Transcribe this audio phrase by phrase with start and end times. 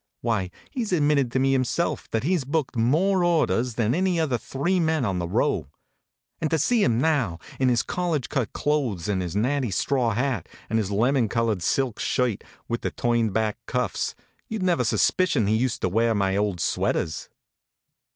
[0.21, 4.19] Why, he s admitted to me himself that he s booked more orders than any
[4.19, 5.67] other three men on the Row.
[6.39, 10.49] And to see him now, in his college cut clothes, and his natty straw hat,
[10.71, 14.15] and his lemon colored silk shirt with the turned back cuffs,
[14.49, 14.65] you d HONK, HONK!
[14.65, 17.29] never suspicion he used to wear my old sweaters.